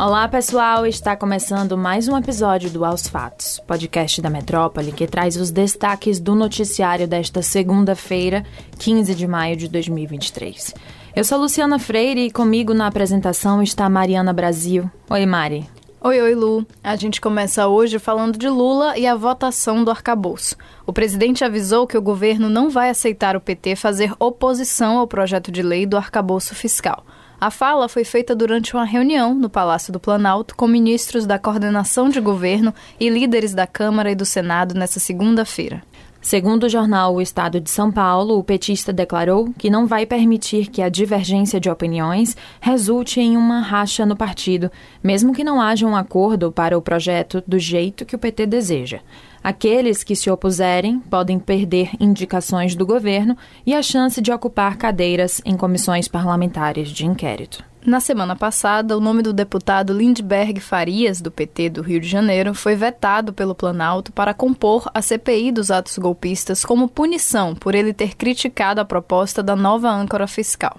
Olá, 0.00 0.28
pessoal! 0.28 0.86
Está 0.86 1.16
começando 1.16 1.76
mais 1.76 2.06
um 2.06 2.16
episódio 2.16 2.70
do 2.70 2.84
Aos 2.84 3.08
Fatos, 3.08 3.58
podcast 3.66 4.22
da 4.22 4.30
Metrópole 4.30 4.92
que 4.92 5.08
traz 5.08 5.36
os 5.36 5.50
destaques 5.50 6.20
do 6.20 6.36
noticiário 6.36 7.08
desta 7.08 7.42
segunda-feira, 7.42 8.44
15 8.78 9.12
de 9.12 9.26
maio 9.26 9.56
de 9.56 9.66
2023. 9.66 10.72
Eu 11.16 11.24
sou 11.24 11.40
Luciana 11.40 11.80
Freire 11.80 12.26
e 12.26 12.30
comigo 12.30 12.72
na 12.72 12.86
apresentação 12.86 13.60
está 13.60 13.90
Mariana 13.90 14.32
Brasil. 14.32 14.88
Oi, 15.10 15.26
Mari. 15.26 15.68
Oi, 16.00 16.22
oi, 16.22 16.32
Lu. 16.32 16.64
A 16.84 16.94
gente 16.94 17.20
começa 17.20 17.66
hoje 17.66 17.98
falando 17.98 18.38
de 18.38 18.48
Lula 18.48 18.96
e 18.96 19.04
a 19.04 19.16
votação 19.16 19.82
do 19.82 19.90
arcabouço. 19.90 20.54
O 20.86 20.92
presidente 20.92 21.44
avisou 21.44 21.88
que 21.88 21.98
o 21.98 22.02
governo 22.02 22.48
não 22.48 22.70
vai 22.70 22.88
aceitar 22.88 23.34
o 23.34 23.40
PT 23.40 23.74
fazer 23.74 24.14
oposição 24.20 24.96
ao 24.98 25.08
projeto 25.08 25.50
de 25.50 25.60
lei 25.60 25.84
do 25.86 25.96
arcabouço 25.96 26.54
fiscal. 26.54 27.04
A 27.40 27.52
fala 27.52 27.88
foi 27.88 28.02
feita 28.02 28.34
durante 28.34 28.74
uma 28.74 28.84
reunião 28.84 29.32
no 29.32 29.48
Palácio 29.48 29.92
do 29.92 30.00
Planalto 30.00 30.56
com 30.56 30.66
ministros 30.66 31.24
da 31.24 31.38
coordenação 31.38 32.08
de 32.08 32.20
governo 32.20 32.74
e 32.98 33.08
líderes 33.08 33.54
da 33.54 33.64
Câmara 33.64 34.10
e 34.10 34.16
do 34.16 34.24
Senado 34.24 34.74
nesta 34.74 34.98
segunda-feira. 34.98 35.80
Segundo 36.20 36.64
o 36.64 36.68
jornal 36.68 37.14
O 37.14 37.22
Estado 37.22 37.60
de 37.60 37.70
São 37.70 37.92
Paulo, 37.92 38.36
o 38.36 38.42
petista 38.42 38.92
declarou 38.92 39.54
que 39.56 39.70
não 39.70 39.86
vai 39.86 40.04
permitir 40.04 40.66
que 40.66 40.82
a 40.82 40.88
divergência 40.88 41.60
de 41.60 41.70
opiniões 41.70 42.36
resulte 42.60 43.20
em 43.20 43.36
uma 43.36 43.60
racha 43.60 44.04
no 44.04 44.16
partido, 44.16 44.68
mesmo 45.00 45.32
que 45.32 45.44
não 45.44 45.60
haja 45.60 45.86
um 45.86 45.94
acordo 45.94 46.50
para 46.50 46.76
o 46.76 46.82
projeto 46.82 47.40
do 47.46 47.56
jeito 47.56 48.04
que 48.04 48.16
o 48.16 48.18
PT 48.18 48.46
deseja. 48.46 48.98
Aqueles 49.42 50.02
que 50.02 50.16
se 50.16 50.30
opuserem 50.30 51.00
podem 51.00 51.38
perder 51.38 51.90
indicações 52.00 52.74
do 52.74 52.84
governo 52.84 53.36
e 53.64 53.74
a 53.74 53.82
chance 53.82 54.20
de 54.20 54.32
ocupar 54.32 54.76
cadeiras 54.76 55.40
em 55.44 55.56
comissões 55.56 56.08
parlamentares 56.08 56.88
de 56.88 57.06
inquérito. 57.06 57.64
Na 57.84 58.00
semana 58.00 58.34
passada, 58.36 58.96
o 58.96 59.00
nome 59.00 59.22
do 59.22 59.32
deputado 59.32 59.96
Lindbergh 59.96 60.60
Farias, 60.60 61.20
do 61.20 61.30
PT 61.30 61.70
do 61.70 61.82
Rio 61.82 62.00
de 62.00 62.08
Janeiro, 62.08 62.52
foi 62.52 62.74
vetado 62.74 63.32
pelo 63.32 63.54
Planalto 63.54 64.12
para 64.12 64.34
compor 64.34 64.90
a 64.92 65.00
CPI 65.00 65.52
dos 65.52 65.70
atos 65.70 65.96
golpistas 65.96 66.64
como 66.64 66.88
punição 66.88 67.54
por 67.54 67.74
ele 67.74 67.94
ter 67.94 68.16
criticado 68.16 68.80
a 68.80 68.84
proposta 68.84 69.42
da 69.42 69.54
nova 69.54 69.88
âncora 69.88 70.26
fiscal. 70.26 70.76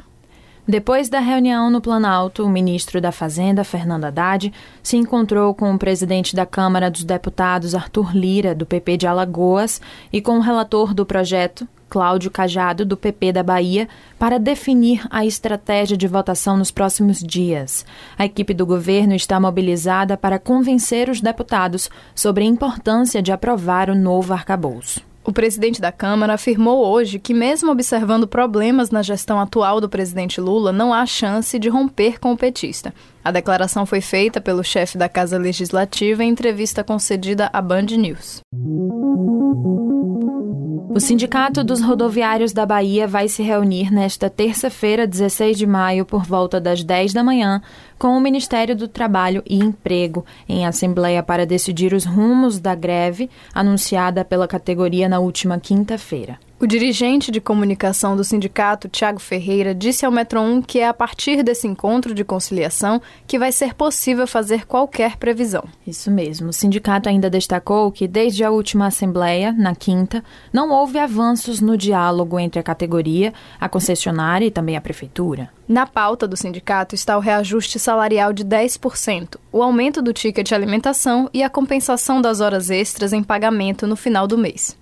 Depois 0.70 1.10
da 1.10 1.20
reunião 1.20 1.72
no 1.72 1.82
Planalto, 1.82 2.46
o 2.46 2.48
ministro 2.48 3.02
da 3.02 3.12
Fazenda, 3.12 3.64
Fernando 3.64 4.06
Haddad, 4.06 4.54
se 4.84 4.98
encontrou 4.98 5.52
com 5.56 5.74
o 5.74 5.80
presidente 5.80 6.36
da 6.36 6.46
Câmara 6.46 6.92
dos 6.92 7.04
Deputados, 7.04 7.74
Arthur 7.74 8.16
Lira, 8.16 8.54
do 8.54 8.68
PP 8.68 8.98
de 8.98 9.08
Alagoas, 9.08 9.82
e 10.14 10.22
com 10.22 10.38
o 10.38 10.42
relator 10.42 10.94
do 10.94 11.08
projeto, 11.08 11.68
Cláudio 11.90 12.30
Cajado, 12.30 12.86
do 12.86 12.96
PP 12.96 13.32
da 13.32 13.42
Bahia, 13.42 13.90
para 14.20 14.38
definir 14.38 15.08
a 15.10 15.26
estratégia 15.26 15.98
de 15.98 16.08
votação 16.08 16.56
nos 16.56 16.70
próximos 16.70 17.18
dias. 17.18 17.84
A 18.16 18.26
equipe 18.26 18.54
do 18.54 18.64
governo 18.64 19.16
está 19.16 19.40
mobilizada 19.40 20.16
para 20.16 20.38
convencer 20.38 21.10
os 21.10 21.20
deputados 21.20 21.90
sobre 22.14 22.44
a 22.44 22.48
importância 22.48 23.24
de 23.24 23.32
aprovar 23.32 23.90
o 23.90 23.96
novo 23.96 24.34
arcabouço. 24.34 25.09
O 25.30 25.32
presidente 25.32 25.80
da 25.80 25.92
Câmara 25.92 26.34
afirmou 26.34 26.84
hoje 26.84 27.20
que, 27.20 27.36
mesmo 27.36 27.72
observando 27.72 28.28
problemas 28.28 28.90
na 28.90 29.04
gestão 29.04 29.40
atual 29.40 29.80
do 29.80 29.88
presidente 29.88 30.42
Lula, 30.42 30.72
não 30.72 30.92
há 30.92 31.06
chance 31.06 31.60
de 31.60 31.70
romper 31.70 32.20
com 32.20 32.32
o 32.32 32.36
petista. 32.36 32.92
A 33.24 33.32
declaração 33.32 33.86
foi 33.86 34.02
feita 34.02 34.40
pelo 34.40 34.64
chefe 34.64 34.98
da 34.98 35.10
Casa 35.10 35.38
Legislativa 35.38 36.24
em 36.24 36.30
entrevista 36.30 36.84
concedida 36.84 37.50
à 37.52 37.62
Band 37.62 37.88
News. 37.98 38.42
O 40.92 41.00
Sindicato 41.00 41.64
dos 41.64 41.82
Rodoviários 41.82 42.52
da 42.52 42.66
Bahia 42.66 43.08
vai 43.08 43.28
se 43.28 43.44
reunir 43.44 43.92
nesta 43.92 44.30
terça-feira, 44.30 45.06
16 45.06 45.58
de 45.58 45.68
maio, 45.68 46.04
por 46.04 46.26
volta 46.26 46.60
das 46.60 46.84
10 46.84 47.14
da 47.14 47.24
manhã, 47.24 47.62
com 47.98 48.18
o 48.18 48.20
Ministério 48.20 48.76
do 48.76 48.88
Trabalho 48.88 49.44
e 49.48 49.60
Emprego, 49.60 50.26
em 50.48 50.66
assembleia 50.66 51.22
para 51.22 51.46
decidir 51.46 51.94
os 51.94 52.06
rumos 52.06 52.60
da 52.60 52.74
greve 52.74 53.30
anunciada 53.54 54.26
pela 54.26 54.48
categoria 54.48 55.08
na 55.08 55.20
última 55.20 55.60
quinta-feira. 55.60 56.40
O 56.62 56.68
dirigente 56.68 57.32
de 57.32 57.40
comunicação 57.40 58.18
do 58.18 58.24
sindicato, 58.26 58.90
Tiago 58.90 59.22
Ferreira, 59.22 59.74
disse 59.74 60.06
ao 60.06 60.12
Metro 60.12 60.42
1 60.42 60.62
que 60.62 60.80
é 60.80 60.90
a 60.90 60.94
partir 60.94 61.42
desse 61.42 61.66
encontro 61.66 62.14
de 62.14 62.26
conciliação 62.26 63.02
que 63.26 63.40
vai 63.40 63.50
ser 63.50 63.74
possível 63.74 64.28
fazer 64.28 64.66
qualquer 64.66 65.16
previsão. 65.16 65.64
Isso 65.88 66.12
mesmo. 66.12 66.50
O 66.50 66.54
sindicato 66.54 67.08
ainda 67.08 67.30
destacou 67.30 67.90
que, 67.94 68.10
desde 68.10 68.44
a 68.44 68.52
última 68.52 68.88
assembleia, 68.88 69.54
na 69.54 69.74
quinta, 69.74 70.22
não 70.52 70.70
houve 70.70 71.00
avanços 71.00 71.62
no 71.62 71.78
diálogo 71.78 72.38
entre 72.38 72.60
a 72.60 72.64
categoria, 72.64 73.34
a 73.58 73.70
concessionária 73.70 74.46
e 74.46 74.52
também 74.52 74.76
a 74.76 74.82
prefeitura. 74.82 75.50
Na 75.66 75.86
pauta 75.86 76.28
do 76.28 76.36
sindicato 76.36 76.94
está 76.94 77.16
o 77.16 77.22
reajuste 77.22 77.80
salarial 77.80 78.34
de 78.34 78.44
10%, 78.44 79.38
o 79.52 79.64
aumento 79.64 80.02
do 80.02 80.12
ticket 80.12 80.48
de 80.48 80.56
alimentação 80.56 81.30
e 81.34 81.42
a 81.42 81.50
compensação 81.50 82.20
das 82.20 82.42
horas 82.42 82.70
extras 82.70 83.14
em 83.14 83.24
pagamento 83.24 83.88
no 83.88 83.96
final 83.96 84.28
do 84.28 84.38
mês. 84.38 84.76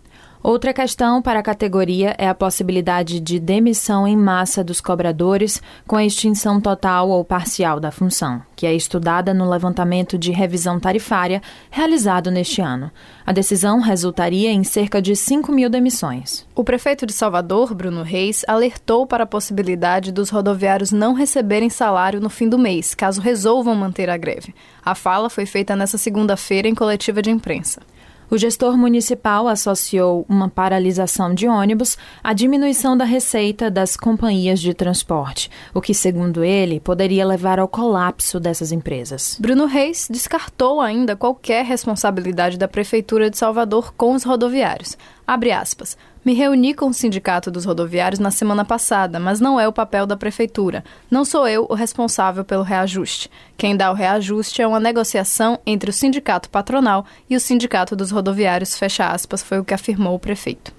Outra 0.47 0.72
questão 0.74 1.22
para 1.22 1.40
a 1.40 1.44
categoria 1.44 2.16
é 2.18 2.25
a 2.25 2.34
possibilidade 2.34 3.19
de 3.19 3.38
demissão 3.38 4.08
em 4.08 4.16
massa 4.16 4.63
dos 4.63 4.80
cobradores 4.80 5.62
com 5.85 5.97
a 5.97 6.06
extinção 6.06 6.62
total 6.62 7.09
ou 7.09 7.22
parcial 7.25 7.81
da 7.81 7.91
função, 7.91 8.41
que 8.56 8.66
é 8.66 8.74
estudada 8.74 9.34
no 9.34 9.50
levantamento 9.50 10.18
de 10.18 10.31
revisão 10.31 10.80
tarifária 10.80 11.41
realizado 11.69 12.31
neste 12.31 12.62
ano. 12.62 12.90
A 13.25 13.34
decisão 13.34 13.81
resultaria 13.81 14.50
em 14.50 14.63
cerca 14.63 15.02
de 15.02 15.18
5 15.18 15.52
mil 15.52 15.69
demissões. 15.69 16.47
O 16.56 16.64
prefeito 16.64 17.06
de 17.06 17.12
Salvador, 17.12 17.75
Bruno 17.75 18.02
Reis, 18.02 18.46
alertou 18.47 19.06
para 19.06 19.25
a 19.25 19.28
possibilidade 19.28 20.14
dos 20.14 20.29
rodoviários 20.29 20.94
não 20.94 21.14
receberem 21.14 21.69
salário 21.69 22.22
no 22.22 22.29
fim 22.29 22.47
do 22.47 22.58
mês, 22.58 22.96
caso 22.96 23.19
resolvam 23.19 23.75
manter 23.75 24.09
a 24.09 24.16
greve. 24.16 24.56
A 24.81 24.96
fala 24.96 25.29
foi 25.29 25.46
feita 25.46 25.75
nesta 25.75 25.97
segunda-feira 25.97 26.69
em 26.69 26.74
coletiva 26.74 27.22
de 27.22 27.29
imprensa. 27.29 27.81
O 28.29 28.38
gestor 28.38 28.77
municipal 28.77 29.47
associou 29.47 30.25
uma 30.27 30.49
paralisação 30.49 31.33
de 31.33 31.47
ônibus 31.47 31.97
à 32.21 32.33
diminuição 32.33 32.97
da 32.97 33.05
receita 33.05 33.71
das 33.71 33.95
companhias 33.95 34.59
de 34.59 34.73
transporte, 34.73 35.49
o 35.73 35.79
que, 35.79 35.93
segundo 35.93 36.43
ele, 36.43 36.81
poderia 36.81 37.25
levar 37.25 37.57
ao 37.57 37.69
colapso 37.69 38.37
dessas 38.37 38.73
empresas. 38.73 39.37
Bruno 39.39 39.66
Reis 39.66 40.09
descartou 40.11 40.81
ainda 40.81 41.16
qualquer 41.16 41.63
responsabilidade 41.63 42.57
da 42.57 42.67
Prefeitura 42.67 43.29
de 43.29 43.37
Salvador 43.37 43.93
com 43.95 44.13
os 44.13 44.25
rodoviários. 44.25 44.97
Abre 45.27 45.51
aspas. 45.51 45.97
Me 46.23 46.33
reuni 46.33 46.73
com 46.73 46.88
o 46.88 46.93
Sindicato 46.93 47.51
dos 47.51 47.65
Rodoviários 47.65 48.17
na 48.17 48.31
semana 48.31 48.63
passada, 48.63 49.19
mas 49.19 49.41
não 49.41 49.59
é 49.59 49.67
o 49.67 49.73
papel 49.73 50.07
da 50.07 50.15
Prefeitura. 50.15 50.85
Não 51.11 51.25
sou 51.25 51.45
eu 51.45 51.67
o 51.69 51.73
responsável 51.73 52.45
pelo 52.45 52.63
reajuste. 52.63 53.29
Quem 53.57 53.75
dá 53.75 53.91
o 53.91 53.93
reajuste 53.93 54.61
é 54.61 54.67
uma 54.67 54.79
negociação 54.79 55.59
entre 55.66 55.89
o 55.89 55.93
Sindicato 55.93 56.49
Patronal 56.49 57.05
e 57.29 57.35
o 57.35 57.41
Sindicato 57.41 57.93
dos 57.93 58.09
Rodoviários, 58.09 58.77
fecha 58.77 59.09
aspas, 59.09 59.43
foi 59.43 59.59
o 59.59 59.66
que 59.66 59.73
afirmou 59.73 60.16
o 60.16 60.19
prefeito. 60.19 60.73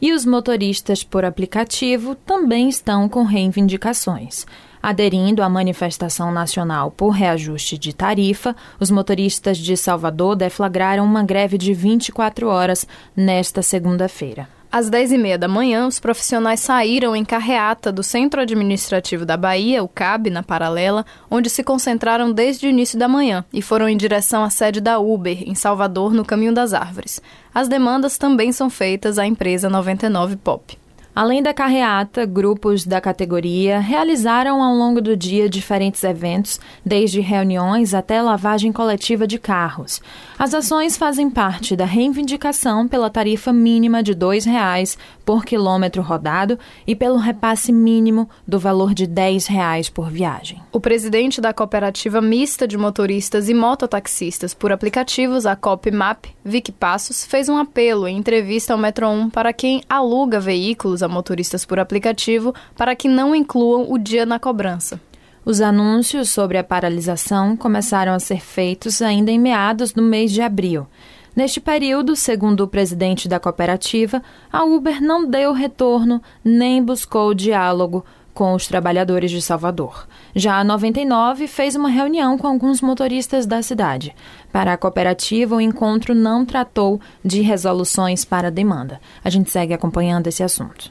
E 0.00 0.14
os 0.14 0.24
motoristas 0.24 1.04
por 1.04 1.26
aplicativo 1.26 2.14
também 2.14 2.70
estão 2.70 3.06
com 3.06 3.22
reivindicações. 3.22 4.46
Aderindo 4.82 5.42
à 5.42 5.48
manifestação 5.48 6.32
nacional 6.32 6.90
por 6.90 7.10
reajuste 7.10 7.76
de 7.76 7.94
tarifa, 7.94 8.56
os 8.78 8.90
motoristas 8.90 9.58
de 9.58 9.76
Salvador 9.76 10.36
deflagraram 10.36 11.04
uma 11.04 11.22
greve 11.22 11.58
de 11.58 11.74
24 11.74 12.48
horas 12.48 12.86
nesta 13.14 13.60
segunda-feira. 13.60 14.48
Às 14.72 14.88
10h30 14.88 15.36
da 15.36 15.48
manhã, 15.48 15.86
os 15.86 15.98
profissionais 15.98 16.60
saíram 16.60 17.16
em 17.16 17.24
carreata 17.24 17.90
do 17.90 18.04
Centro 18.04 18.40
Administrativo 18.40 19.26
da 19.26 19.36
Bahia, 19.36 19.82
o 19.82 19.88
CAB, 19.88 20.30
na 20.30 20.44
Paralela, 20.44 21.04
onde 21.28 21.50
se 21.50 21.64
concentraram 21.64 22.30
desde 22.30 22.66
o 22.66 22.70
início 22.70 22.96
da 22.96 23.08
manhã 23.08 23.44
e 23.52 23.60
foram 23.60 23.88
em 23.88 23.96
direção 23.96 24.44
à 24.44 24.48
sede 24.48 24.80
da 24.80 25.00
Uber, 25.00 25.42
em 25.44 25.56
Salvador, 25.56 26.14
no 26.14 26.24
Caminho 26.24 26.54
das 26.54 26.72
Árvores. 26.72 27.20
As 27.52 27.66
demandas 27.66 28.16
também 28.16 28.52
são 28.52 28.70
feitas 28.70 29.18
à 29.18 29.26
empresa 29.26 29.68
99 29.68 30.36
Pop. 30.36 30.79
Além 31.14 31.42
da 31.42 31.52
carreata, 31.52 32.24
grupos 32.24 32.86
da 32.86 33.00
categoria 33.00 33.80
realizaram 33.80 34.62
ao 34.62 34.74
longo 34.74 35.00
do 35.00 35.16
dia 35.16 35.48
diferentes 35.48 36.04
eventos, 36.04 36.60
desde 36.86 37.20
reuniões 37.20 37.94
até 37.94 38.22
lavagem 38.22 38.72
coletiva 38.72 39.26
de 39.26 39.38
carros. 39.38 40.00
As 40.38 40.54
ações 40.54 40.96
fazem 40.96 41.28
parte 41.28 41.74
da 41.74 41.84
reivindicação 41.84 42.86
pela 42.86 43.10
tarifa 43.10 43.52
mínima 43.52 44.02
de 44.02 44.12
R$ 44.12 44.18
2,00 44.18 44.96
por 45.24 45.44
quilômetro 45.44 46.00
rodado 46.00 46.58
e 46.86 46.94
pelo 46.94 47.16
repasse 47.16 47.72
mínimo 47.72 48.28
do 48.46 48.58
valor 48.58 48.94
de 48.94 49.04
R$ 49.04 49.10
10,00 49.10 49.92
por 49.92 50.10
viagem. 50.10 50.62
O 50.72 50.80
presidente 50.80 51.40
da 51.40 51.52
Cooperativa 51.52 52.20
Mista 52.20 52.66
de 52.66 52.78
Motoristas 52.78 53.48
e 53.48 53.54
Mototaxistas 53.54 54.54
por 54.54 54.72
Aplicativos, 54.72 55.44
a 55.44 55.56
COPMAP, 55.56 56.26
Vic 56.44 56.72
Passos, 56.72 57.24
fez 57.24 57.48
um 57.48 57.56
apelo 57.56 58.08
em 58.08 58.16
entrevista 58.16 58.72
ao 58.72 58.78
Metro 58.78 59.08
1 59.08 59.30
para 59.30 59.52
quem 59.52 59.82
aluga 59.88 60.40
veículos 60.40 60.99
a 61.02 61.08
motoristas 61.08 61.64
por 61.64 61.78
aplicativo 61.78 62.54
para 62.76 62.94
que 62.94 63.08
não 63.08 63.34
incluam 63.34 63.90
o 63.90 63.98
dia 63.98 64.24
na 64.26 64.38
cobrança. 64.38 65.00
Os 65.44 65.60
anúncios 65.60 66.28
sobre 66.28 66.58
a 66.58 66.64
paralisação 66.64 67.56
começaram 67.56 68.12
a 68.12 68.20
ser 68.20 68.40
feitos 68.40 69.00
ainda 69.00 69.30
em 69.30 69.38
meados 69.38 69.92
do 69.92 70.02
mês 70.02 70.30
de 70.32 70.42
abril. 70.42 70.86
Neste 71.34 71.60
período, 71.60 72.16
segundo 72.16 72.62
o 72.62 72.68
presidente 72.68 73.28
da 73.28 73.40
cooperativa, 73.40 74.22
a 74.52 74.64
Uber 74.64 75.00
não 75.00 75.26
deu 75.26 75.52
retorno 75.52 76.20
nem 76.44 76.82
buscou 76.82 77.32
diálogo 77.32 78.04
com 78.34 78.54
os 78.54 78.66
trabalhadores 78.66 79.30
de 79.30 79.42
Salvador. 79.42 80.06
Já 80.34 80.58
a 80.58 80.64
99 80.64 81.46
fez 81.46 81.74
uma 81.74 81.88
reunião 81.88 82.38
com 82.38 82.46
alguns 82.46 82.80
motoristas 82.80 83.46
da 83.46 83.62
cidade. 83.62 84.14
Para 84.52 84.72
a 84.72 84.76
cooperativa, 84.76 85.56
o 85.56 85.60
encontro 85.60 86.14
não 86.14 86.44
tratou 86.44 87.00
de 87.24 87.40
resoluções 87.40 88.24
para 88.24 88.48
a 88.48 88.50
demanda. 88.50 89.00
A 89.24 89.30
gente 89.30 89.50
segue 89.50 89.74
acompanhando 89.74 90.26
esse 90.26 90.42
assunto. 90.42 90.90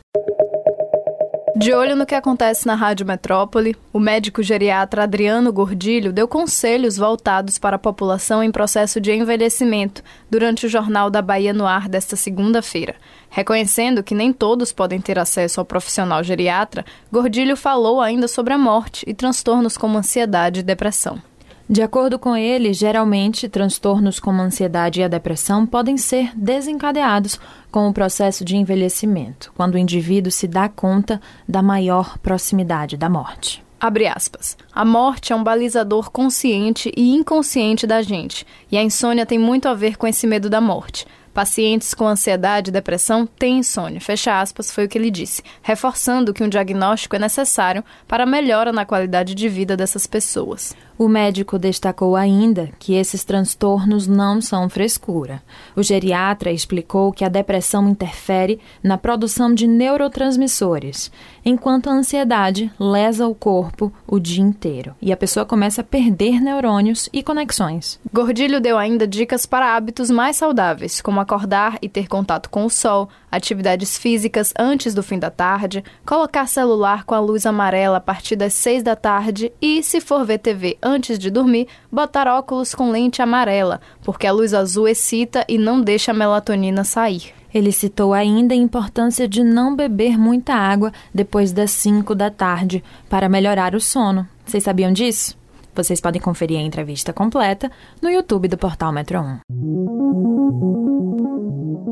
De 1.59 1.73
olho 1.73 1.93
no 1.93 2.05
que 2.05 2.15
acontece 2.15 2.65
na 2.65 2.73
Rádio 2.73 3.05
Metrópole, 3.05 3.75
o 3.91 3.99
médico 3.99 4.41
geriatra 4.41 5.03
Adriano 5.03 5.51
Gordilho 5.51 6.13
deu 6.13 6.25
conselhos 6.25 6.95
voltados 6.95 7.59
para 7.59 7.75
a 7.75 7.77
população 7.79 8.41
em 8.41 8.49
processo 8.49 9.01
de 9.01 9.11
envelhecimento 9.11 10.01
durante 10.31 10.65
o 10.65 10.69
Jornal 10.69 11.09
da 11.09 11.21
Bahia 11.21 11.51
no 11.51 11.67
Ar 11.67 11.89
desta 11.89 12.15
segunda-feira. 12.15 12.95
Reconhecendo 13.29 14.01
que 14.01 14.15
nem 14.15 14.31
todos 14.31 14.71
podem 14.71 15.01
ter 15.01 15.19
acesso 15.19 15.59
ao 15.59 15.65
profissional 15.65 16.23
geriatra, 16.23 16.85
Gordilho 17.11 17.57
falou 17.57 17.99
ainda 17.99 18.29
sobre 18.29 18.53
a 18.53 18.57
morte 18.57 19.03
e 19.05 19.13
transtornos 19.13 19.75
como 19.75 19.97
ansiedade 19.97 20.61
e 20.61 20.63
depressão. 20.63 21.21
De 21.71 21.83
acordo 21.83 22.17
com 22.17 22.35
ele, 22.35 22.73
geralmente 22.73 23.47
transtornos 23.47 24.19
como 24.19 24.41
a 24.41 24.45
ansiedade 24.45 25.01
e 25.01 25.03
a 25.03 25.07
depressão 25.07 25.67
podem 25.67 25.97
ser 25.97 26.31
desencadeados 26.35 27.39
com 27.69 27.87
o 27.87 27.93
processo 27.93 28.43
de 28.43 28.57
envelhecimento, 28.57 29.53
quando 29.55 29.75
o 29.75 29.77
indivíduo 29.77 30.31
se 30.31 30.47
dá 30.47 30.67
conta 30.67 31.21
da 31.47 31.61
maior 31.61 32.17
proximidade 32.17 32.97
da 32.97 33.07
morte. 33.07 33.63
Abre 33.79 34.07
aspas. 34.07 34.57
A 34.73 34.83
morte 34.83 35.31
é 35.31 35.35
um 35.35 35.43
balizador 35.43 36.09
consciente 36.09 36.91
e 36.97 37.15
inconsciente 37.15 37.85
da 37.85 38.01
gente, 38.01 38.47
e 38.71 38.75
a 38.75 38.81
insônia 38.81 39.23
tem 39.23 39.37
muito 39.37 39.67
a 39.67 39.75
ver 39.75 39.95
com 39.95 40.07
esse 40.07 40.25
medo 40.25 40.49
da 40.49 40.59
morte. 40.59 41.05
Pacientes 41.35 41.93
com 41.93 42.07
ansiedade 42.07 42.71
e 42.71 42.73
depressão 42.73 43.27
têm 43.27 43.59
insônia, 43.59 44.01
fecha 44.01 44.41
aspas, 44.41 44.71
foi 44.71 44.85
o 44.85 44.89
que 44.89 44.97
ele 44.97 45.11
disse, 45.11 45.43
reforçando 45.61 46.33
que 46.33 46.43
um 46.43 46.49
diagnóstico 46.49 47.15
é 47.15 47.19
necessário 47.19 47.85
para 48.07 48.23
a 48.23 48.27
melhora 48.27 48.73
na 48.73 48.85
qualidade 48.85 49.35
de 49.35 49.47
vida 49.47 49.77
dessas 49.77 50.07
pessoas. 50.07 50.75
O 50.99 51.07
médico 51.07 51.57
destacou 51.57 52.13
ainda 52.13 52.71
que 52.77 52.93
esses 52.93 53.23
transtornos 53.23 54.05
não 54.05 54.41
são 54.41 54.67
frescura. 54.67 55.41
O 55.73 55.81
geriatra 55.81 56.51
explicou 56.51 57.13
que 57.13 57.23
a 57.23 57.29
depressão 57.29 57.87
interfere 57.87 58.59
na 58.83 58.97
produção 58.97 59.53
de 59.53 59.65
neurotransmissores, 59.65 61.09
enquanto 61.45 61.89
a 61.89 61.93
ansiedade 61.93 62.69
lesa 62.77 63.25
o 63.25 63.33
corpo 63.33 63.93
o 64.05 64.19
dia 64.19 64.43
inteiro 64.43 64.93
e 65.01 65.13
a 65.13 65.15
pessoa 65.15 65.45
começa 65.45 65.79
a 65.79 65.85
perder 65.85 66.41
neurônios 66.41 67.07
e 67.13 67.23
conexões. 67.23 67.97
Gordilho 68.11 68.59
deu 68.59 68.77
ainda 68.77 69.07
dicas 69.07 69.45
para 69.45 69.73
hábitos 69.73 70.09
mais 70.09 70.35
saudáveis, 70.35 70.99
como 70.99 71.21
acordar 71.21 71.77
e 71.81 71.87
ter 71.87 72.09
contato 72.09 72.49
com 72.49 72.65
o 72.65 72.69
sol, 72.69 73.07
atividades 73.31 73.97
físicas 73.97 74.53
antes 74.59 74.93
do 74.93 75.01
fim 75.01 75.17
da 75.17 75.31
tarde, 75.31 75.81
colocar 76.05 76.45
celular 76.45 77.05
com 77.05 77.15
a 77.15 77.21
luz 77.21 77.45
amarela 77.45 77.97
a 77.97 78.01
partir 78.01 78.35
das 78.35 78.51
seis 78.51 78.83
da 78.83 78.97
tarde 78.97 79.53
e, 79.61 79.81
se 79.81 80.01
for 80.01 80.25
ver 80.25 80.39
TV 80.39 80.77
antes 80.89 81.17
de 81.17 81.29
dormir, 81.29 81.67
botar 81.91 82.27
óculos 82.27 82.75
com 82.75 82.91
lente 82.91 83.21
amarela, 83.21 83.79
porque 84.03 84.27
a 84.27 84.31
luz 84.31 84.53
azul 84.53 84.87
excita 84.87 85.45
e 85.47 85.57
não 85.57 85.79
deixa 85.79 86.11
a 86.11 86.13
melatonina 86.13 86.83
sair. 86.83 87.33
Ele 87.53 87.71
citou 87.71 88.13
ainda 88.13 88.53
a 88.53 88.57
importância 88.57 89.27
de 89.27 89.43
não 89.43 89.75
beber 89.75 90.17
muita 90.17 90.53
água 90.53 90.91
depois 91.13 91.51
das 91.51 91.71
5 91.71 92.13
da 92.13 92.29
tarde 92.29 92.83
para 93.09 93.29
melhorar 93.29 93.73
o 93.73 93.81
sono. 93.81 94.27
Vocês 94.45 94.63
sabiam 94.63 94.91
disso? 94.91 95.38
Vocês 95.73 96.01
podem 96.01 96.21
conferir 96.21 96.57
a 96.57 96.61
entrevista 96.61 97.13
completa 97.13 97.71
no 98.01 98.09
YouTube 98.09 98.47
do 98.47 98.57
Portal 98.57 98.91
Metro 98.91 99.19
1. 99.19 99.39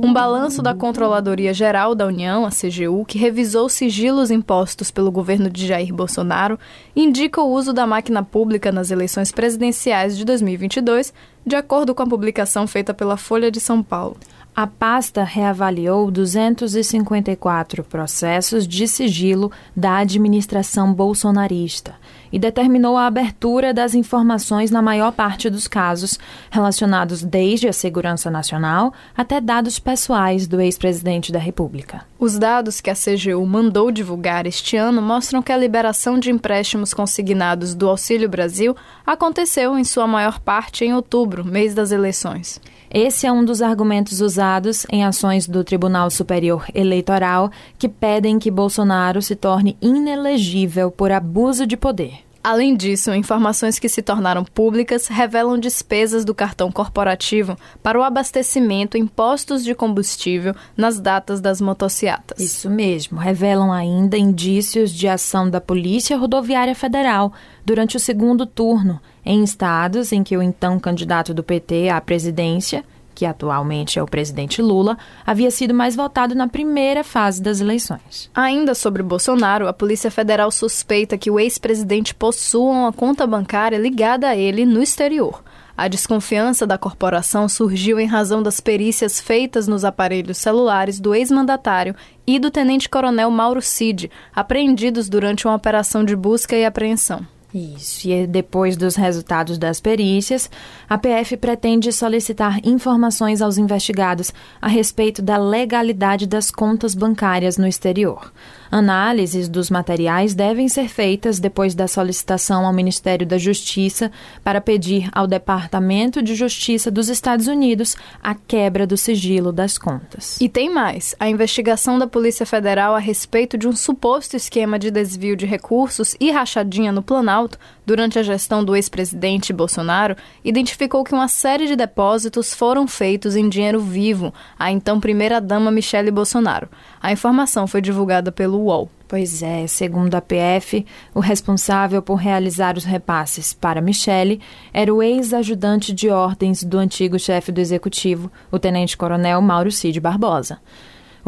Um 0.04 0.14
balanço 0.14 0.62
da 0.62 0.76
Controladoria 0.76 1.54
Geral 1.54 1.96
da 1.96 2.06
União, 2.06 2.46
a 2.46 2.50
CGU, 2.50 3.04
que 3.06 3.18
revisou 3.18 3.68
sigilos 3.68 4.30
impostos 4.30 4.92
pelo 4.92 5.12
governo 5.12 5.50
de 5.50 5.66
Jair 5.66 5.94
Bolsonaro, 5.94 6.60
indica 6.96 7.42
o 7.42 7.52
uso 7.52 7.74
da 7.74 7.88
máquina 7.88 8.24
pública 8.24 8.72
nas 8.72 8.92
eleições 8.92 9.32
presidenciais 9.32 10.18
de 10.18 10.24
2022, 10.24 11.14
de 11.46 11.56
acordo 11.56 11.96
com 11.96 12.04
a 12.04 12.08
publicação 12.08 12.68
feita 12.68 12.94
pela 12.94 13.18
Folha 13.18 13.50
de 13.50 13.60
São 13.60 13.82
Paulo. 13.82 14.18
A 14.60 14.66
pasta 14.66 15.24
reavaliou 15.24 16.10
254 16.10 17.84
processos 17.84 18.68
de 18.68 18.88
sigilo 18.88 19.52
da 19.76 19.98
administração 19.98 20.92
bolsonarista 20.92 21.94
e 22.32 22.40
determinou 22.40 22.98
a 22.98 23.06
abertura 23.06 23.72
das 23.72 23.94
informações 23.94 24.72
na 24.72 24.82
maior 24.82 25.12
parte 25.12 25.48
dos 25.48 25.68
casos, 25.68 26.18
relacionados 26.50 27.22
desde 27.22 27.68
a 27.68 27.72
segurança 27.72 28.32
nacional 28.32 28.92
até 29.16 29.40
dados 29.40 29.78
pessoais 29.78 30.48
do 30.48 30.60
ex-presidente 30.60 31.32
da 31.32 31.38
República. 31.38 32.02
Os 32.18 32.40
dados 32.40 32.82
que 32.82 32.90
a 32.90 32.96
CGU 32.96 33.46
mandou 33.46 33.92
divulgar 33.92 34.48
este 34.48 34.76
ano 34.76 35.04
mostram 35.04 35.44
que 35.44 35.52
a 35.52 35.58
liberação 35.58 36.18
de 36.18 36.32
empréstimos 36.32 36.96
consignados 36.96 37.76
do 37.76 37.88
Auxílio 37.88 38.28
Brasil 38.28 38.76
aconteceu 39.06 39.78
em 39.78 39.84
sua 39.84 40.08
maior 40.08 40.40
parte 40.40 40.84
em 40.84 40.96
outubro, 40.96 41.46
mês 41.46 41.76
das 41.76 41.92
eleições. 41.92 42.60
Esse 42.90 43.28
é 43.28 43.32
um 43.32 43.44
dos 43.44 43.62
argumentos 43.62 44.22
usados 44.22 44.47
em 44.92 45.04
ações 45.04 45.48
do 45.48 45.64
Tribunal 45.64 46.10
Superior 46.10 46.66
Eleitoral 46.74 47.52
que 47.78 47.90
pedem 47.90 48.40
que 48.40 48.50
Bolsonaro 48.50 49.22
se 49.22 49.36
torne 49.36 49.78
inelegível 49.82 50.90
por 50.90 51.12
abuso 51.12 51.68
de 51.68 51.76
poder. 51.76 52.28
Além 52.50 52.78
disso, 52.78 53.14
informações 53.14 53.78
que 53.78 53.90
se 53.90 54.02
tornaram 54.02 54.46
públicas 54.46 55.08
revelam 55.08 55.60
despesas 55.60 56.24
do 56.24 56.34
cartão 56.34 56.72
corporativo 56.72 57.58
para 57.84 58.00
o 58.00 58.04
abastecimento 58.04 58.98
em 58.98 59.06
postos 59.06 59.66
de 59.66 59.76
combustível 59.76 60.56
nas 60.78 60.98
datas 60.98 61.42
das 61.42 61.60
motocicletas. 61.60 62.40
Isso 62.40 62.70
mesmo, 62.70 63.20
revelam 63.20 63.74
ainda 63.74 64.18
indícios 64.18 64.94
de 64.94 65.10
ação 65.10 65.50
da 65.50 65.60
Polícia 65.60 66.18
Rodoviária 66.18 66.74
Federal 66.74 67.34
durante 67.66 67.98
o 67.98 68.00
segundo 68.00 68.46
turno 68.46 69.02
em 69.26 69.44
estados 69.44 70.14
em 70.14 70.24
que 70.24 70.38
o 70.38 70.42
então 70.42 70.80
candidato 70.80 71.34
do 71.34 71.44
PT 71.44 71.90
à 71.90 72.00
presidência 72.00 72.86
que 73.18 73.26
atualmente 73.26 73.98
é 73.98 74.04
o 74.04 74.06
presidente 74.06 74.62
Lula, 74.62 74.96
havia 75.26 75.50
sido 75.50 75.74
mais 75.74 75.96
votado 75.96 76.36
na 76.36 76.48
primeira 76.48 77.04
fase 77.04 77.42
das 77.42 77.60
eleições. 77.60 78.30
Ainda 78.32 78.76
sobre 78.76 79.02
Bolsonaro, 79.02 79.68
a 79.68 79.74
Polícia 79.74 80.12
Federal 80.12 80.52
suspeita 80.52 81.18
que 81.18 81.32
o 81.32 81.40
ex-presidente 81.40 82.14
possua 82.14 82.72
uma 82.72 82.94
conta 82.94 83.26
bancária 83.26 83.76
ligada 83.76 84.28
a 84.28 84.36
ele 84.36 84.68
no 84.68 84.84
exterior. 84.84 85.44
A 85.76 85.88
desconfiança 85.88 86.68
da 86.68 86.78
corporação 86.78 87.50
surgiu 87.50 88.00
em 88.00 88.06
razão 88.06 88.44
das 88.44 88.60
perícias 88.60 89.20
feitas 89.20 89.68
nos 89.68 89.84
aparelhos 89.84 90.38
celulares 90.38 91.00
do 91.00 91.16
ex-mandatário 91.16 91.96
e 92.26 92.38
do 92.38 92.52
tenente-coronel 92.52 93.32
Mauro 93.32 93.64
Cid, 93.64 94.12
apreendidos 94.36 95.10
durante 95.10 95.48
uma 95.48 95.56
operação 95.56 96.06
de 96.06 96.16
busca 96.16 96.56
e 96.56 96.64
apreensão. 96.64 97.26
Isso, 97.58 98.08
e 98.08 98.28
depois 98.28 98.78
dos 98.78 98.96
resultados 98.96 99.58
das 99.58 99.82
perícias, 99.82 100.48
a 100.88 100.96
PF 100.96 101.36
pretende 101.38 101.92
solicitar 101.92 102.60
informações 102.64 103.42
aos 103.42 103.58
investigados 103.58 104.32
a 104.62 104.68
respeito 104.68 105.24
da 105.24 105.38
legalidade 105.38 106.28
das 106.28 106.52
contas 106.52 106.94
bancárias 106.94 107.58
no 107.58 107.66
exterior. 107.66 108.32
Análises 108.72 109.48
dos 109.48 109.70
materiais 109.70 110.34
devem 110.34 110.68
ser 110.68 110.88
feitas 110.88 111.40
depois 111.40 111.74
da 111.74 111.88
solicitação 111.88 112.66
ao 112.66 112.74
Ministério 112.74 113.26
da 113.26 113.38
Justiça 113.38 114.12
para 114.44 114.62
pedir 114.62 115.10
ao 115.12 115.28
Departamento 115.28 116.22
de 116.22 116.36
Justiça 116.36 116.92
dos 116.92 117.10
Estados 117.10 117.48
Unidos 117.48 117.96
a 118.22 118.36
quebra 118.36 118.86
do 118.86 118.98
sigilo 118.98 119.52
das 119.52 119.78
contas. 119.78 120.40
E 120.40 120.50
tem 120.50 120.70
mais: 120.70 121.16
a 121.20 121.30
investigação 121.30 121.98
da 121.98 122.08
Polícia 122.08 122.46
Federal 122.46 122.96
a 122.96 123.00
respeito 123.00 123.58
de 123.58 123.68
um 123.68 123.76
suposto 123.76 124.36
esquema 124.36 124.78
de 124.78 124.92
desvio 124.92 125.36
de 125.36 125.46
recursos 125.46 126.16
e 126.20 126.32
rachadinha 126.32 126.92
no 126.92 127.02
Planalto 127.02 127.58
durante 127.88 128.20
a 128.20 128.24
gestão 128.24 128.66
do 128.66 128.76
ex-presidente 128.76 129.54
Bolsonaro 129.54 130.18
identificou 130.44 131.06
que 131.06 131.14
uma 131.14 131.30
série 131.30 131.68
de 131.68 131.76
depósitos 131.78 132.54
foram 132.54 132.86
feitos 132.86 133.34
em 133.34 133.48
dinheiro 133.48 133.80
vivo 133.80 134.34
à 134.60 134.70
então 134.70 135.00
primeira-dama 135.00 135.72
Michele 135.72 136.12
Bolsonaro. 136.12 136.68
A 137.02 137.14
informação 137.14 137.66
foi 137.66 137.80
divulgada 137.80 138.30
pelo 138.30 138.60
UOL. 138.60 138.92
Pois 139.08 139.42
é, 139.42 139.66
segundo 139.68 140.16
a 140.16 140.22
PF, 140.22 140.86
o 141.16 141.22
responsável 141.22 142.02
por 142.02 142.16
realizar 142.16 142.76
os 142.76 142.84
repasses 142.84 143.54
para 143.54 143.80
Michele 143.80 144.42
era 144.74 144.94
o 144.94 145.02
ex-ajudante 145.02 145.94
de 145.94 146.10
ordens 146.10 146.66
do 146.66 146.78
antigo 146.78 147.18
chefe 147.18 147.54
do 147.54 147.62
executivo, 147.62 148.30
o 148.52 148.60
tenente-coronel 148.60 149.42
Mauro 149.42 149.72
Cid 149.72 150.02
Barbosa. 150.02 150.60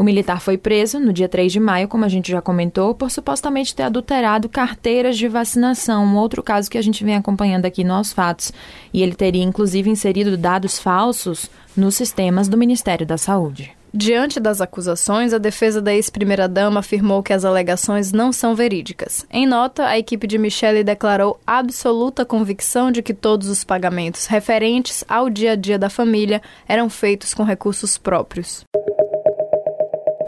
O 0.00 0.02
militar 0.02 0.40
foi 0.40 0.56
preso 0.56 0.98
no 0.98 1.12
dia 1.12 1.28
3 1.28 1.52
de 1.52 1.60
maio, 1.60 1.86
como 1.86 2.06
a 2.06 2.08
gente 2.08 2.32
já 2.32 2.40
comentou, 2.40 2.94
por 2.94 3.10
supostamente 3.10 3.74
ter 3.74 3.82
adulterado 3.82 4.48
carteiras 4.48 5.18
de 5.18 5.28
vacinação, 5.28 6.06
um 6.06 6.16
outro 6.16 6.42
caso 6.42 6.70
que 6.70 6.78
a 6.78 6.82
gente 6.82 7.04
vem 7.04 7.16
acompanhando 7.16 7.66
aqui 7.66 7.84
nos 7.84 8.10
fatos. 8.10 8.50
E 8.94 9.02
ele 9.02 9.14
teria 9.14 9.42
inclusive 9.42 9.90
inserido 9.90 10.38
dados 10.38 10.78
falsos 10.78 11.50
nos 11.76 11.96
sistemas 11.96 12.48
do 12.48 12.56
Ministério 12.56 13.06
da 13.06 13.18
Saúde. 13.18 13.76
Diante 13.92 14.40
das 14.40 14.62
acusações, 14.62 15.34
a 15.34 15.38
defesa 15.38 15.82
da 15.82 15.92
ex-primeira-dama 15.92 16.80
afirmou 16.80 17.22
que 17.22 17.34
as 17.34 17.44
alegações 17.44 18.10
não 18.10 18.32
são 18.32 18.54
verídicas. 18.54 19.26
Em 19.30 19.46
nota, 19.46 19.84
a 19.84 19.98
equipe 19.98 20.26
de 20.26 20.38
Michele 20.38 20.82
declarou 20.82 21.38
absoluta 21.46 22.24
convicção 22.24 22.90
de 22.90 23.02
que 23.02 23.12
todos 23.12 23.48
os 23.48 23.64
pagamentos 23.64 24.24
referentes 24.24 25.04
ao 25.06 25.28
dia 25.28 25.52
a 25.52 25.56
dia 25.56 25.78
da 25.78 25.90
família 25.90 26.40
eram 26.66 26.88
feitos 26.88 27.34
com 27.34 27.42
recursos 27.42 27.98
próprios. 27.98 28.64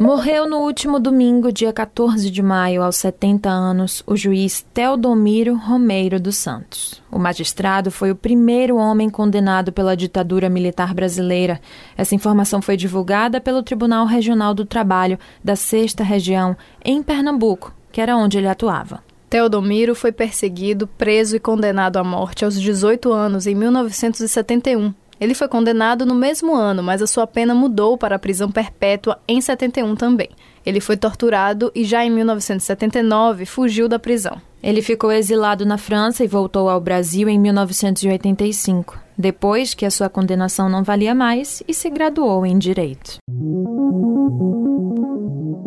Morreu 0.02 0.49
no 0.49 0.59
último 0.59 0.99
domingo, 0.99 1.52
dia 1.52 1.73
14 1.73 2.28
de 2.28 2.42
maio, 2.42 2.82
aos 2.82 2.97
70 2.97 3.49
anos, 3.49 4.02
o 4.04 4.16
juiz 4.16 4.66
Teodomiro 4.75 5.54
Romeiro 5.54 6.18
dos 6.18 6.35
Santos. 6.35 7.00
O 7.09 7.21
magistrado 7.21 7.88
foi 7.88 8.11
o 8.11 8.16
primeiro 8.16 8.78
homem 8.78 9.09
condenado 9.09 9.71
pela 9.71 9.97
ditadura 9.97 10.49
militar 10.49 10.92
brasileira. 10.92 11.61
Essa 11.97 12.16
informação 12.16 12.61
foi 12.61 12.76
divulgada 12.76 13.40
pelo 13.40 13.62
Tribunal 13.62 14.04
Regional 14.04 14.52
do 14.54 14.64
Trabalho 14.64 15.21
da 15.42 15.54
Sexta 15.54 16.02
Região, 16.02 16.56
em 16.85 17.00
Pernambuco, 17.00 17.73
que 17.92 18.00
era 18.00 18.16
onde 18.16 18.38
ele 18.38 18.49
atuava. 18.49 19.04
Teodomiro 19.30 19.94
foi 19.94 20.11
perseguido, 20.11 20.88
preso 20.88 21.37
e 21.37 21.40
condenado 21.40 21.99
à 21.99 22.02
morte 22.02 22.44
aos 22.44 22.61
18 22.61 23.12
anos 23.12 23.47
em 23.47 23.54
1971 23.54 24.94
ele 25.23 25.35
foi 25.35 25.47
condenado 25.47 26.05
no 26.05 26.17
mesmo 26.17 26.52
ano, 26.52 26.83
mas 26.83 27.00
a 27.00 27.07
sua 27.07 27.29
pena 27.29 27.55
mudou 27.55 27.97
para 27.97 28.17
a 28.17 28.19
prisão 28.19 28.50
perpétua 28.50 29.21
em 29.29 29.41
71 29.41 29.95
também. 29.95 30.29
Ele 30.67 30.81
foi 30.81 30.97
torturado 30.97 31.71
e 31.76 31.85
já 31.85 32.05
em 32.05 32.11
1979 32.11 33.47
fugiu 33.47 33.88
da 33.88 34.00
prisão. 34.00 34.43
Ele 34.61 34.83
ficou 34.83 35.12
exilado 35.12 35.64
na 35.64 35.79
França 35.79 36.25
e 36.25 36.26
voltou 36.26 36.69
ao 36.69 36.81
Brasil 36.81 37.29
em 37.29 37.38
1985, 37.38 38.99
depois 39.16 39.75
que 39.75 39.87
a 39.87 39.90
sua 39.90 40.09
condenação 40.09 40.69
não 40.69 40.83
valia 40.83 41.14
mais 41.14 41.62
e 41.66 41.75
se 41.75 41.88
graduou 41.90 42.45
em 42.47 42.59
direito. 42.59 43.19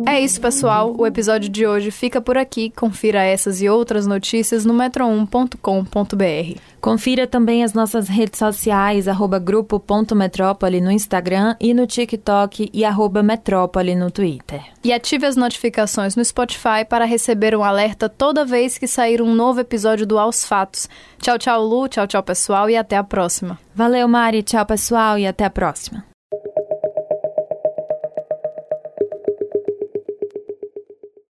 É 0.08 0.20
isso, 0.20 0.40
pessoal. 0.40 0.94
O 0.96 1.04
episódio 1.04 1.48
de 1.48 1.66
hoje 1.66 1.90
fica 1.90 2.20
por 2.20 2.38
aqui. 2.38 2.70
Confira 2.70 3.24
essas 3.24 3.60
e 3.60 3.68
outras 3.68 4.06
notícias 4.06 4.64
no 4.64 4.72
metro1.com.br. 4.72 6.60
Confira 6.80 7.26
também 7.26 7.64
as 7.64 7.72
nossas 7.72 8.06
redes 8.08 8.38
sociais, 8.38 9.08
arroba 9.08 9.40
grupo.metrópole 9.40 10.80
no 10.80 10.92
Instagram 10.92 11.56
e 11.58 11.74
no 11.74 11.84
TikTok 11.84 12.70
e 12.72 12.84
arroba 12.84 13.24
metrópole 13.24 13.96
no 13.96 14.08
Twitter. 14.08 14.62
E 14.84 14.92
ative 14.92 15.26
as 15.26 15.34
notificações 15.34 16.14
no 16.14 16.24
Spotify 16.24 16.84
para 16.88 17.04
receber 17.04 17.56
um 17.56 17.64
alerta 17.64 18.08
toda 18.08 18.44
vez 18.44 18.78
que 18.78 18.86
sair 18.86 19.20
um 19.20 19.34
novo 19.34 19.58
episódio 19.58 20.06
do 20.06 20.16
Aos 20.16 20.44
Fatos. 20.44 20.88
Tchau, 21.18 21.36
tchau, 21.36 21.66
Lu. 21.66 21.88
Tchau, 21.88 22.06
tchau, 22.06 22.22
pessoal. 22.22 22.70
E 22.70 22.76
até 22.76 22.96
a 22.96 23.02
próxima. 23.36 23.58
Valeu, 23.74 24.08
Mari. 24.08 24.42
Tchau, 24.42 24.64
pessoal. 24.64 25.18
E 25.18 25.26
até 25.26 25.44
a 25.44 25.50
próxima. 25.50 26.04